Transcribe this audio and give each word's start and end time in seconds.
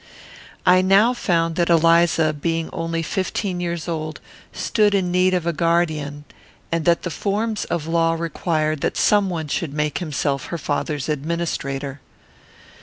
I 0.65 0.81
now 0.81 1.13
found 1.13 1.57
that 1.57 1.69
Eliza, 1.69 2.33
being 2.33 2.71
only 2.73 3.03
fifteen 3.03 3.59
years 3.59 3.87
old, 3.87 4.19
stood 4.51 4.95
in 4.95 5.11
need 5.11 5.35
of 5.35 5.45
a 5.45 5.53
guardian, 5.53 6.25
and 6.71 6.85
that 6.85 7.03
the 7.03 7.11
forms 7.11 7.65
of 7.65 7.85
law 7.85 8.13
required 8.13 8.81
that 8.81 8.97
some 8.97 9.29
one 9.29 9.47
should 9.47 9.75
make 9.75 9.99
himself 9.99 10.45
her 10.47 10.57
father's 10.57 11.07
administrator. 11.07 12.01